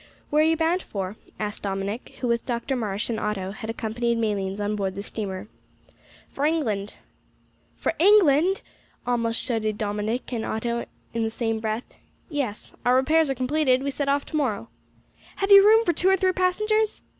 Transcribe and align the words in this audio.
"Where 0.31 0.41
are 0.43 0.47
you 0.49 0.57
bound 0.57 0.81
for?" 0.81 1.15
asked 1.39 1.61
Dominick, 1.61 2.15
who 2.21 2.27
with 2.27 2.43
Dr 2.43 2.75
Marsh 2.75 3.07
and 3.07 3.19
Otto 3.19 3.51
had 3.51 3.69
accompanied 3.69 4.17
Malines 4.17 4.59
on 4.59 4.75
board 4.75 4.95
the 4.95 5.03
steamer. 5.03 5.47
"For 6.31 6.43
England." 6.43 6.95
"For 7.77 7.93
England?" 7.99 8.63
almost 9.05 9.39
shouted 9.39 9.77
Dominick 9.77 10.33
and 10.33 10.43
Otto 10.43 10.85
in 11.13 11.21
the 11.21 11.29
same 11.29 11.59
breath. 11.59 11.85
"Yes. 12.29 12.73
Our 12.83 12.95
repairs 12.95 13.29
are 13.29 13.35
completed, 13.35 13.83
we 13.83 13.91
set 13.91 14.09
off 14.09 14.25
to 14.25 14.35
morrow." 14.35 14.69
"Have 15.35 15.51
you 15.51 15.63
room 15.63 15.85
for 15.85 15.93
two 15.93 16.09
or 16.09 16.17
three 16.17 16.31
passengers?" 16.33 17.03